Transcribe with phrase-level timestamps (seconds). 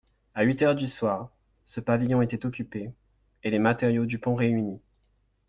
[0.33, 1.29] A huit heures du soir,
[1.63, 2.91] ce pavillon était occupé,
[3.43, 4.81] et les matériaux du pont réunis.